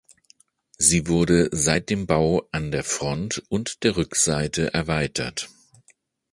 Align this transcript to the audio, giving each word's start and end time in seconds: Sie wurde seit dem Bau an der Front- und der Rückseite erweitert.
Sie 0.79 1.07
wurde 1.07 1.49
seit 1.51 1.91
dem 1.91 2.07
Bau 2.07 2.49
an 2.51 2.71
der 2.71 2.83
Front- 2.83 3.43
und 3.49 3.83
der 3.83 3.97
Rückseite 3.97 4.73
erweitert. 4.73 5.49